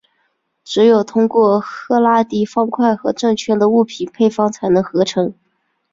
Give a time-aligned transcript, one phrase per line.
[0.63, 5.35] 只有通过赫拉迪方块和正确的物品配方才能合成。